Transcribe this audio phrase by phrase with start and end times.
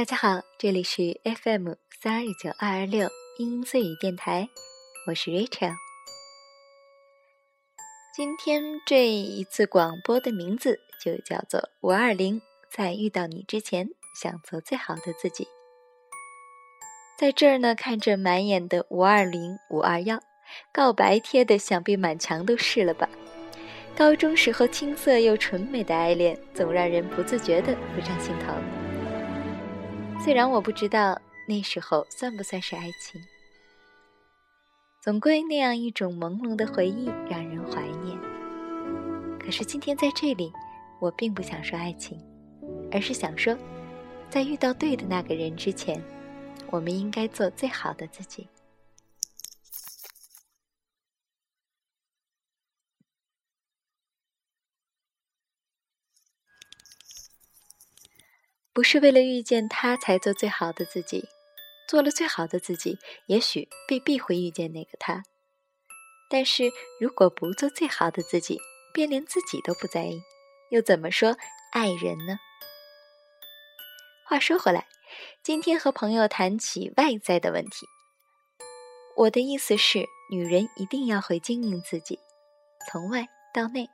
[0.00, 4.48] 大家好，这里是 FM 三二九二二六英音碎语电台，
[5.06, 5.74] 我是 Rachel。
[8.16, 12.40] 今天这一次广播的名字就叫做“五二零”，
[12.74, 15.46] 在遇到你之前，想做最好的自己。
[17.18, 20.18] 在这儿呢，看着满眼的五二零、五二幺，
[20.72, 23.06] 告白贴的想必满墙都是了吧？
[23.94, 28.79] 高中时候青涩又纯美的爱恋，总让人不自觉的非常心疼。
[30.22, 33.18] 虽然我不知道那时候算不算是爱情，
[35.00, 38.18] 总归那样一种朦胧的回忆让人怀念。
[39.38, 40.52] 可是今天在这里，
[41.00, 42.20] 我并不想说爱情，
[42.92, 43.56] 而是想说，
[44.28, 46.00] 在遇到对的那个人之前，
[46.68, 48.46] 我们应该做最好的自己。
[58.72, 61.28] 不是为了遇见他才做最好的自己，
[61.88, 65.24] 做了最好的自己，也许未必会遇见那个他。
[66.30, 68.60] 但是如果不做最好的自己，
[68.94, 70.22] 便连自己都不在意，
[70.70, 71.36] 又怎么说
[71.72, 72.38] 爱人呢？
[74.24, 74.86] 话说回来，
[75.42, 77.86] 今天和朋友谈起外在的问题，
[79.16, 82.20] 我的意思是，女人一定要会经营自己，
[82.88, 83.88] 从外到内。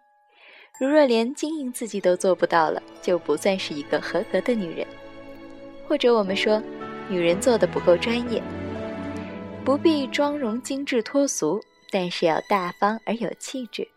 [0.79, 4.87] 如若连经营自己都做不到了，就不算是一个合格的女人。
[5.89, 6.63] 或者我们说，
[7.09, 8.43] 女人做的不够专业，
[9.65, 11.61] 不必妆容精致脱俗，
[11.91, 13.89] 但是要大方而有气质。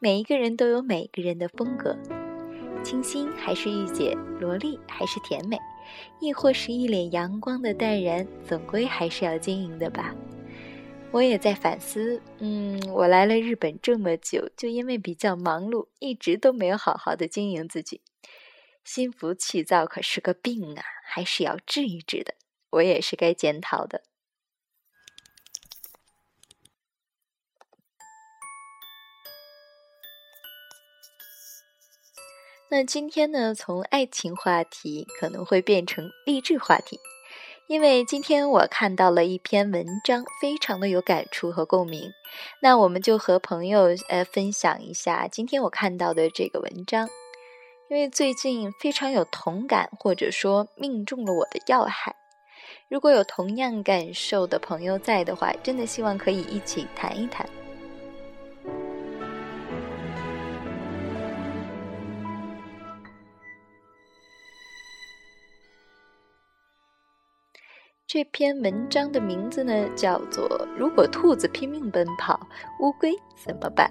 [0.00, 1.96] 每一个人都有每个人的风格，
[2.82, 5.58] 清新还是御姐，萝莉还是甜美，
[6.20, 10.12] 亦或是一脸阳光的淡然，总归还是要经营的吧。
[11.12, 18.00] 我也在反思，嗯，我来了日本这么久，就因为比较忙碌，一直都没有好好的经营自己。
[18.84, 22.34] 心浮气躁可是个病啊，还是要治一治的。
[22.70, 24.04] 我也是该检讨的。
[32.70, 37.00] 那今天呢，从爱情话题可能会变成励志话题。
[37.70, 42.10] 因为今天我看到了一篇文章，非常的有感触和共鸣，
[42.60, 47.08] 那我们就和朋友呃分享一下今天我看到的这个文章，
[47.88, 52.16] 因为最近非常有同感，或者说命中了我的要害。
[52.88, 57.48] 如果有同样感受的朋友在的话，真的希望可以一起谈一谈。
[68.12, 72.40] 这篇文章的名字呢，叫做《如果兔子拼命奔跑，
[72.80, 73.88] 乌龟怎么办》。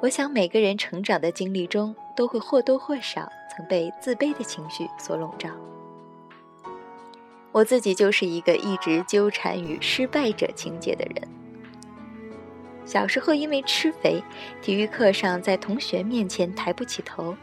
[0.00, 3.28] 我想每个人成长的经历中，都会或多或少。
[3.50, 5.50] 曾被自卑的情绪所笼罩，
[7.50, 11.28] 我自己就是一个一直纠缠于失败者情节的人。
[12.84, 14.22] 小时候因为吃肥，
[14.62, 17.34] 体育课上在同学面前抬不起头；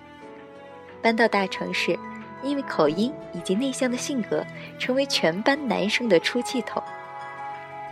[1.02, 2.00] 搬到大城市，
[2.42, 4.46] 因为口音以及内向的性格，
[4.80, 6.82] 成为全班男生的出气筒。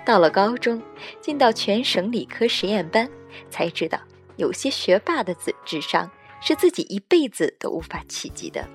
[0.06, 0.82] 到了高中，
[1.20, 3.10] 进到全省理科实验班，
[3.50, 4.00] 才知道
[4.38, 6.10] 有些学霸的智智商。
[6.46, 8.68] 是自己一辈子都无法企及的。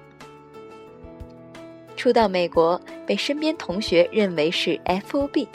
[1.99, 5.47] 初到美国，被身边同学认为是 F.O.B，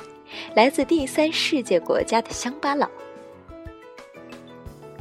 [0.54, 2.88] 来自第三世界国家的乡巴佬。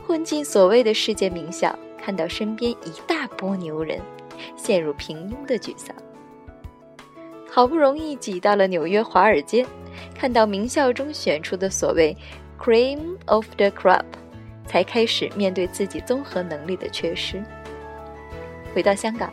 [0.06, 4.00] 混进所谓的世界名校，看到身边一大波牛人，
[4.56, 5.94] 陷入平庸的沮丧。
[7.46, 9.66] 好不容易挤到了纽约华尔街，
[10.14, 12.16] 看到名校中选出的所谓
[12.58, 14.06] “cream of the crop”。
[14.66, 17.42] 才开始面对自己综合能力的缺失。
[18.74, 19.32] 回到香港，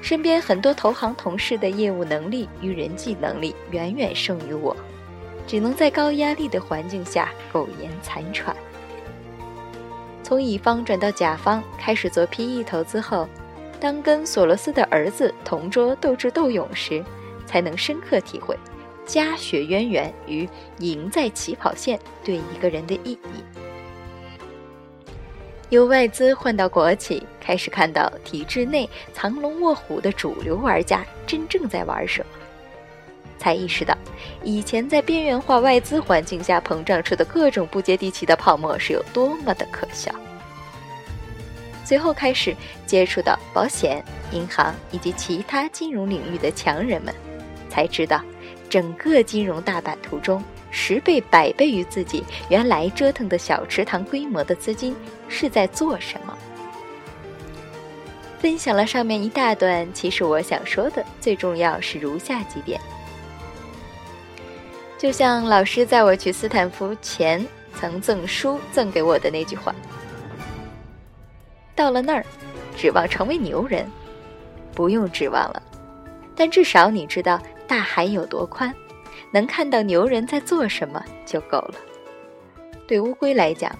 [0.00, 4.74] 身边很多投行同事的业务能力与人际能力远远胜于我，
[5.46, 8.56] 只能在高压力的环境下苟延残喘。
[10.22, 13.28] 从乙方转到甲方，开始做 PE 投资后，
[13.80, 17.04] 当跟索罗斯的儿子同桌斗智斗勇时，
[17.46, 18.56] 才能深刻体会
[19.04, 23.60] 家学渊源与赢在起跑线对一个人的意义。
[25.70, 32.38] 由外资换到国企，开始看到体制内藏龙卧虎的主流玩家真正在玩什么，
[33.38, 33.96] 才意识到
[34.42, 40.12] 以前在边缘化外资环境下膨胀出的各种不接地气的泡沫是有多么的可笑。
[41.84, 47.14] 随后开始接触到保险、银行以及其他金融领域的强人们，
[47.68, 48.20] 才知道
[48.70, 54.96] 整个金融大版图中十倍、百倍于自己原来折腾的小池塘规模的资金
[55.28, 56.38] 是在做什么。
[58.38, 62.80] 分享了上面一大段，其实我想说的最重要是如下几点。
[64.96, 67.44] 就像老师在我去斯坦福前
[67.74, 69.74] 曾赠书赠给我的那句话
[71.74, 72.24] ：“到了那儿，
[72.76, 73.86] 指望成为牛人，
[74.74, 75.62] 不用指望了。
[76.36, 77.38] 但至少你知道
[77.70, 78.74] 大海有多宽，
[79.30, 81.74] 能看到牛人在做什么就够了。”
[82.88, 83.70] 对乌龟来讲。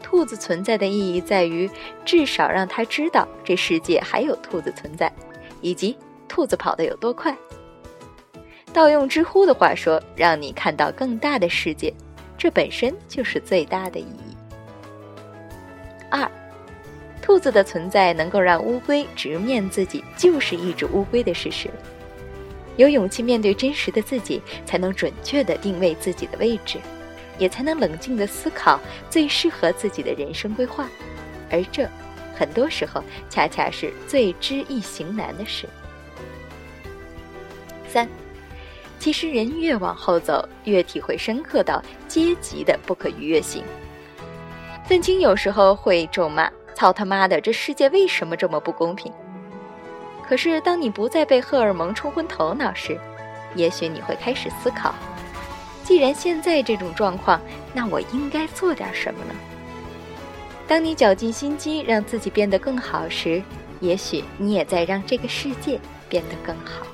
[0.00, 1.70] 兔子存在的意义在于，
[2.02, 5.12] 至少让它知道这世界还有兔子存在，
[5.60, 5.94] 以及
[6.26, 7.36] 兔子跑得有多快。
[8.72, 11.92] 盗用知乎的话说，让你看到更大的世界，
[12.38, 14.34] 这本身就是最大的意义。
[16.10, 16.26] 二，
[17.20, 21.68] 兔子的存在能够让乌龟直面自己就是一只乌龟的事实，
[22.78, 26.78] 有勇气面对真实的自己，才能准确的定位自己的位置。
[27.38, 30.88] 也才能冷静的思考最适合自己的人生规划，
[31.48, 31.88] 而这
[32.34, 35.68] 很多时候恰恰是最知易行难的事。
[37.86, 38.08] 三，
[38.98, 43.62] 其实人越往后走，越体会深刻到阶级的不可逾越性。
[44.88, 49.12] 愤青有时候会咒骂：“操他妈的，这世界为什么这么不公平？”
[50.28, 53.00] 可是当你不再被荷尔蒙冲昏头脑时，
[53.54, 54.94] 也许你会开始思考。
[55.82, 57.40] 既然现在这种状况，
[57.72, 59.34] 那我应该做点什么呢？
[60.66, 63.42] 当你绞尽心机让自己变得更好时，
[63.80, 65.80] 也许你也在让这个世界
[66.10, 66.86] 变得更好。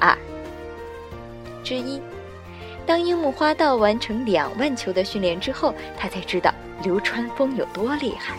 [0.00, 0.18] 二
[1.62, 2.02] 之一，
[2.86, 6.52] 当樱木花道完成两万球的训练之后，他才知道
[6.82, 8.36] 流川枫有多厉害，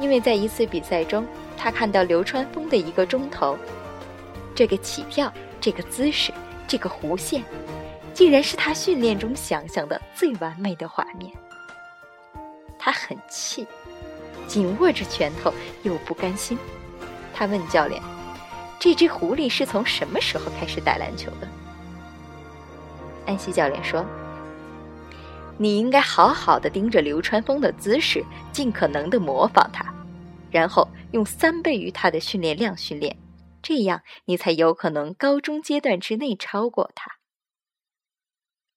[0.00, 1.26] 因为在一次比赛中。
[1.54, 3.56] 他看到流川枫的一个钟头，
[4.52, 6.32] 这个起跳，这个姿势，
[6.66, 7.44] 这个弧线，
[8.12, 11.30] 竟然是他训练中想象的最完美的画面。
[12.80, 13.64] 他很气，
[14.48, 15.54] 紧握着拳头，
[15.84, 16.58] 又不甘心。
[17.32, 18.02] 他问教练
[18.80, 21.46] ：“这只狐狸是从什么时候开始打篮球的？”
[23.26, 24.04] 安西教练说
[25.58, 29.94] ：“你应该好好的盯着流川枫的姿势，尽可能的模仿他，
[30.50, 33.18] 然后。”用三倍于他的训练量训练，
[33.62, 37.18] 这样你才有可能高中阶段之内超过他。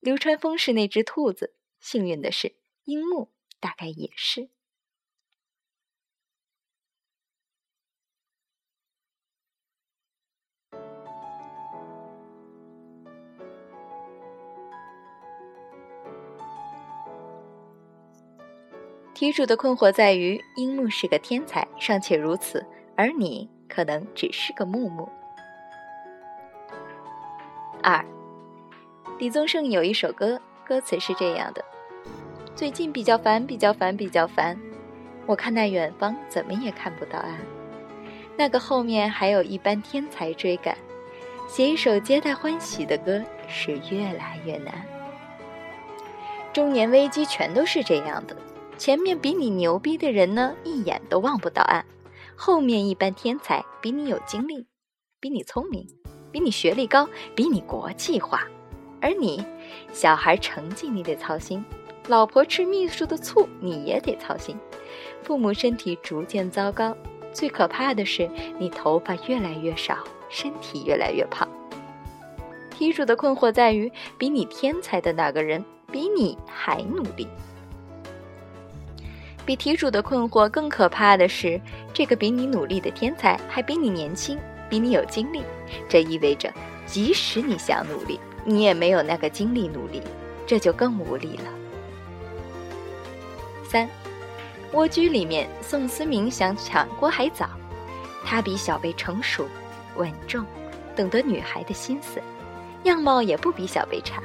[0.01, 3.31] 流川枫是那只兔子，幸运的是，樱木
[3.61, 4.49] 大概也是。
[19.15, 22.65] 题主的困惑在于，樱木是个天才，尚且如此，
[22.97, 25.07] 而你可能只是个木木。
[27.81, 28.03] 二，
[29.17, 31.63] 李宗盛有一首歌，歌词是这样的：
[32.55, 34.59] 最近比较烦，比较烦，比较烦。
[35.25, 37.39] 我看那远方怎么也看不到岸，
[38.35, 40.77] 那个后面还有一班天才追赶。
[41.47, 44.85] 写一首皆大欢喜的歌是越来越难。
[46.51, 48.35] 中年危机全都是这样的。
[48.77, 51.83] 前面比你牛逼的人呢，一眼都望不到岸；
[52.35, 54.67] 后面一般天才比你有经历，
[55.19, 55.87] 比你聪明，
[56.31, 58.45] 比你学历高，比你国际化。
[59.01, 59.45] 而你，
[59.93, 61.63] 小孩成绩你得操心，
[62.07, 64.57] 老婆吃秘书的醋你也得操心，
[65.23, 66.95] 父母身体逐渐糟糕，
[67.31, 68.29] 最可怕的是
[68.59, 71.47] 你头发越来越少，身体越来越胖。
[72.71, 77.25] 题主的困惑在于，比你天才的那个人比你还努力。
[79.45, 81.61] 比题主的困惑更可怕的是，
[81.93, 85.43] 这个比你努力的天才还比你年轻，比你有精力。
[85.87, 86.51] 这意味着，
[86.87, 90.01] 即使你想努力，你也没有那个精力努力，
[90.47, 91.43] 这就更无力了。
[93.63, 93.87] 三，
[94.73, 97.47] 蜗居里面，宋思明想抢郭海藻，
[98.25, 99.47] 他比小贝成熟、
[99.95, 100.43] 稳重，
[100.95, 102.19] 懂得女孩的心思，
[102.83, 104.23] 样貌也不比小贝差。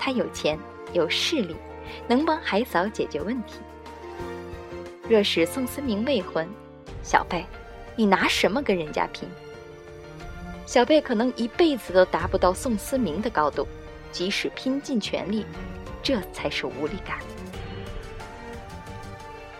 [0.00, 0.58] 他有钱
[0.92, 1.54] 有势力，
[2.08, 3.60] 能帮海藻解决问题。
[5.08, 6.48] 若是宋思明未婚，
[7.02, 7.44] 小贝，
[7.94, 9.28] 你拿什么跟人家拼？
[10.66, 13.68] 小贝可能一辈子都达不到宋思明的高度，
[14.10, 15.46] 即使拼尽全力，
[16.02, 17.18] 这才是无力感。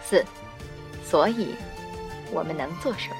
[0.03, 0.25] 四，
[1.05, 1.55] 所以，
[2.33, 3.17] 我们能做什么？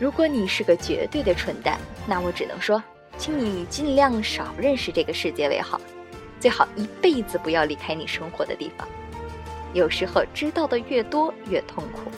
[0.00, 2.82] 如果你是个绝对的蠢蛋，那我只能说，
[3.18, 5.78] 请你尽量少认识这个世界为好，
[6.40, 8.88] 最好一辈子不要离开你生活的地方。
[9.72, 12.10] 有时候知道的越多越痛苦。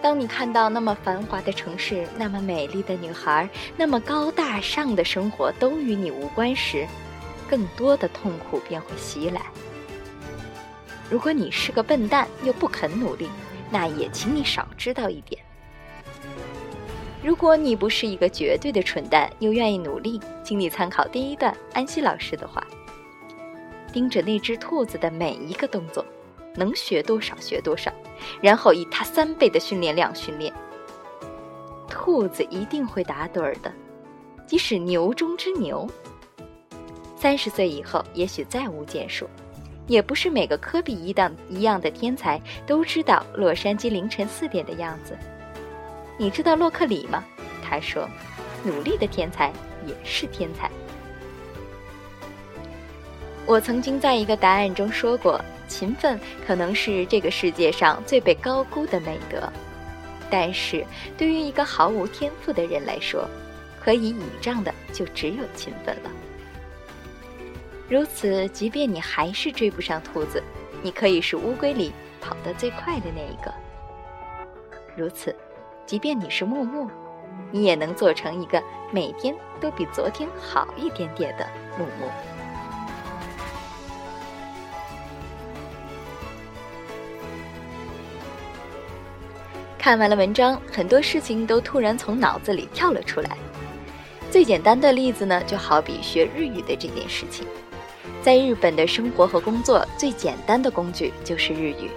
[0.00, 6.86] 当你看到那么繁华的城市、那么美丽的女孩、那么高大上的生活都与你无关时，
[7.50, 9.42] 更多的痛苦便会袭来。
[11.10, 13.28] 如果你是个笨蛋又不肯努力，
[13.70, 15.42] 那也请你少知道一点。
[17.24, 22.64] 如果你不是一个绝对的蠢蛋又愿意努力，请你参考第一段安西老师的话：
[23.92, 26.04] 盯着那只兔子的每一个动作。
[26.58, 27.92] 能学多少学多少，
[28.42, 30.52] 然后以他三倍的训练量训练。
[31.88, 33.72] 兔子一定会打盹儿的，
[34.46, 35.88] 即使牛中之牛。
[37.16, 39.28] 三十岁以后，也许再无建树。
[39.86, 45.16] 也不是每个科比一档一样的天才都知道洛杉矶凌晨四点的样子。
[46.18, 47.24] 你知道洛克里吗？
[47.64, 48.06] 他说
[48.62, 49.50] ：“努力的天才
[49.86, 50.70] 也是天才。”
[53.46, 55.40] 我曾经在一个答案中说过。
[55.68, 59.48] 勤奋可能是这个世界上最被高估的美德，
[60.28, 60.84] 但是
[61.16, 63.28] 对于一个毫无天赋的人来说，
[63.80, 66.10] 可以倚仗的就只有勤奋了。
[67.88, 70.42] 如此，即便你还是追不上兔子，
[70.82, 73.52] 你可以是乌龟里跑得最快的那一个。
[74.96, 75.34] 如此，
[75.86, 76.90] 即便你是木木，
[77.50, 81.48] 你也能做成一个每天都比昨天好一点点的
[81.78, 82.37] 木木。
[89.88, 93.30] 看完了文章，很多事情都突然从脑子里跳了出来。
[94.30, 97.46] 最简单的例子呢，就好比学日语的这件事情。
[98.20, 101.90] 在日本的生活和工作，最简单的工具就是日语。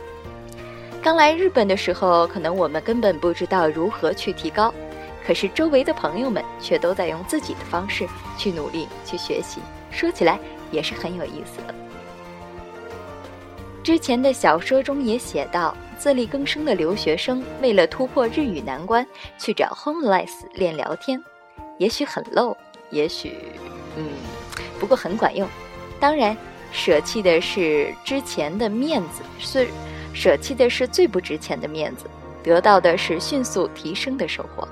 [1.03, 4.74] 刚来日本的时候，可能我们根本不知道如何去提高，
[5.27, 8.07] 可是周围的朋友们却都在用自己的方式
[8.38, 9.60] 去努力去学习，
[9.91, 10.39] 说起来
[10.71, 11.75] 也是很有意思的。
[13.83, 15.75] 之前的小说中也写到。
[16.01, 19.05] 自力更生的留学生为了突破日语难关，
[19.38, 21.24] 去找 homeless 练聊天，
[21.77, 22.58] 也许很 low，
[22.89, 23.38] 也许，
[23.96, 24.08] 嗯，
[24.79, 25.48] 不过很管用。
[26.00, 26.36] 当然，
[26.72, 29.67] 舍弃的是之前的面子，是
[30.12, 32.05] 舍弃的是最不值钱的面子，
[32.41, 34.67] 得到的是迅速提升的收获。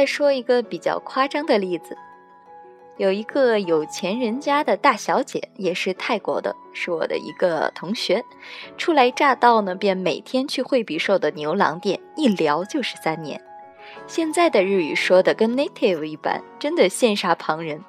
[0.00, 1.94] 再说一个比较夸张的例子，
[2.96, 8.24] 有一个有钱人家的大小姐，也是泰国的，是我的一个同学。
[8.78, 13.38] 初来乍到呢，便每天去惠比寿的牛郎店一聊就是三年。
[14.06, 17.84] 现在的日语说的跟 native 一般，真的羡煞旁人。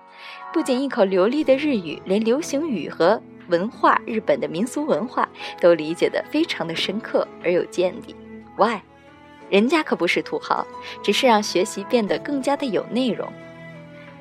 [0.52, 5.30] 不仅一口流利的日语，连流行语和文化、日本的民俗文化
[5.62, 8.14] 都理解的非常的深刻而有见地。
[8.58, 8.82] Why？
[9.52, 10.66] 人家可不是土豪，
[11.04, 13.32] 只是让学习变得更加的有内容。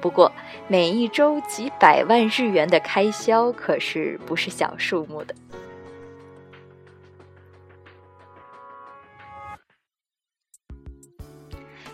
[0.00, 0.32] 不过，
[0.66, 5.34] 每一周几百万日元的开销可是不是小数目的。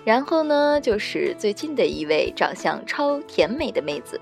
[0.02, 4.18] 然后呢，就是最近的一位长相超甜美的妹子，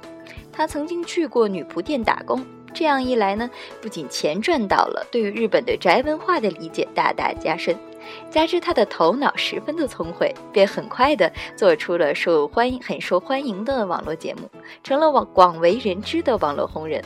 [0.51, 2.45] 她曾经去过女仆店打工。
[2.73, 3.49] 这样一来呢，
[3.81, 7.77] 不仅钱赚到了，对于日本的宅文化的理解大大加深。
[8.31, 14.51] 加之他的头脑十分的聪慧，便很快的做出了受欢迎、很受欢迎的网络节目，
[14.83, 17.03] 成了网广为人知的网络红人。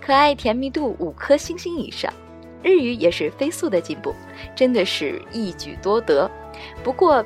[0.00, 2.12] 可爱甜蜜度五颗星星以上，
[2.62, 4.14] 日语也是飞速的进步，
[4.54, 6.30] 真的是一举多得。
[6.82, 7.24] 不过，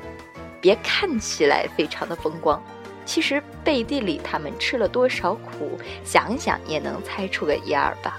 [0.59, 2.61] 别看起来非常的风光，
[3.05, 8.17] 其实背地里他们吃了多少苦，想想也能猜出个一二吧。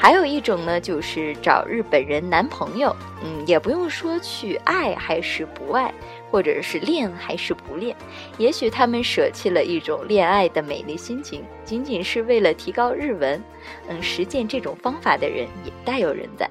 [0.00, 5.92] 还有一种呢，就是找日本人男朋友，嗯，也不用说去爱还是不爱，
[6.30, 7.96] 或者是恋还是不恋，
[8.38, 13.42] 也许他们舍弃了一种恋爱的美丽心情，仅仅是为了提高日文，
[13.88, 16.48] 嗯，实践这种方法的人也大有人在。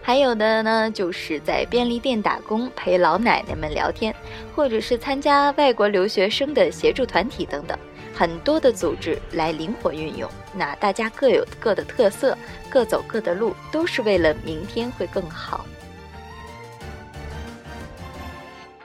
[0.00, 4.14] 还有的呢，就是在便利店打工，陪老奶奶们聊天，
[4.56, 7.78] 或者是参加外国留学生的协助团体等等。
[8.14, 12.38] 很多的组织来灵活运用，那大家各有各的特色，
[12.70, 15.66] 各走各的路，都是为了明天会更好。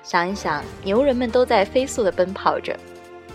[0.02, 2.76] 想一想，牛人们都在飞速的奔跑着，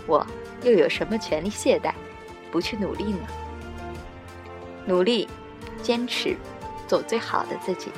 [0.05, 0.27] 我
[0.63, 1.93] 又有什么权利懈怠，
[2.51, 3.19] 不去努力呢？
[4.85, 5.29] 努力，
[5.81, 6.35] 坚持，
[6.87, 7.89] 做最好的自己。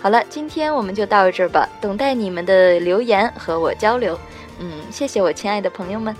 [0.00, 4.16] 好了，今天我们就到这儿吧，等待你们的留言和我交流。
[4.58, 6.14] 嗯，谢谢我亲爱的朋友们。